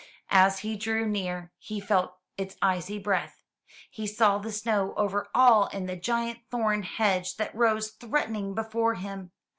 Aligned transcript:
As 0.31 0.61
he 0.65 0.75
drew 0.75 1.07
near 1.07 1.51
he 1.59 1.79
felt 1.79 2.17
its 2.35 2.55
icy 2.59 2.97
breath, 2.97 3.43
he 3.91 4.07
saw 4.07 4.39
the 4.39 4.51
snow 4.51 4.95
over 4.97 5.27
all 5.35 5.65
and 5.71 5.87
the 5.87 5.95
giant 5.95 6.39
thorn 6.49 6.81
hedge 6.81 7.35
that 7.37 7.53
rose 7.53 7.91
threatening 7.91 8.55
before 8.55 8.95
him. 8.95 9.31